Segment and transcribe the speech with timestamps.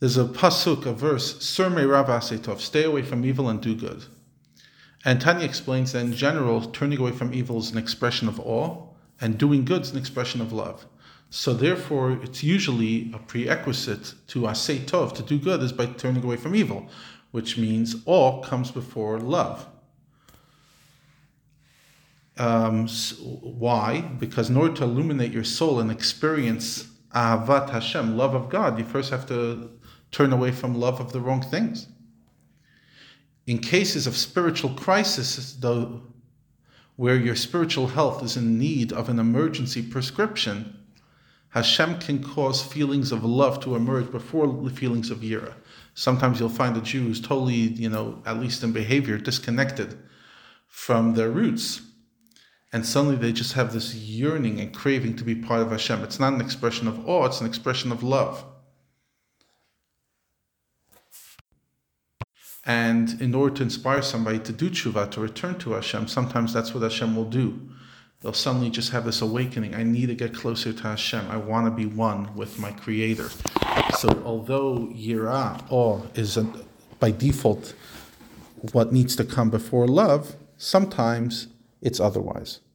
[0.00, 3.74] There's a pasuk, a verse, Sur me'ra va'aseh tov, stay away from evil and do
[3.74, 4.04] good.
[5.04, 8.86] And Tanya explains that in general, turning away from evil is an expression of awe,
[9.20, 10.86] and doing good is an expression of love.
[11.30, 16.22] So therefore, it's usually a prerequisite to asay tov, to do good, is by turning
[16.22, 16.88] away from evil,
[17.32, 19.66] which means awe comes before love.
[22.38, 24.00] Um, so why?
[24.00, 28.84] Because in order to illuminate your soul and experience ahavat Hashem, love of God, you
[28.84, 29.70] first have to
[30.10, 31.88] turn away from love of the wrong things.
[33.46, 36.02] In cases of spiritual crisis, though,
[36.96, 40.76] where your spiritual health is in need of an emergency prescription,
[41.50, 45.54] Hashem can cause feelings of love to emerge before the feelings of yira.
[45.94, 49.98] Sometimes you'll find the Jews totally, you know, at least in behavior, disconnected
[50.66, 51.80] from their roots.
[52.72, 56.02] And suddenly they just have this yearning and craving to be part of Hashem.
[56.02, 58.44] It's not an expression of awe, it's an expression of love.
[62.64, 66.74] And in order to inspire somebody to do tshuva, to return to Hashem, sometimes that's
[66.74, 67.58] what Hashem will do.
[68.20, 69.74] They'll suddenly just have this awakening.
[69.74, 71.30] I need to get closer to Hashem.
[71.30, 73.30] I want to be one with my Creator.
[73.96, 76.46] So, although yira, awe, is a,
[77.00, 77.74] by default
[78.72, 81.46] what needs to come before love, sometimes
[81.82, 82.60] it's otherwise.